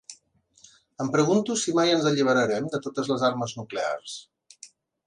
[1.05, 4.19] Em pregunto si mai ens alliberarem de totes les armes nuclears.